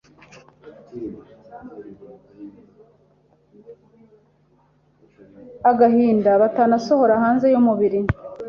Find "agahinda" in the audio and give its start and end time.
5.69-6.31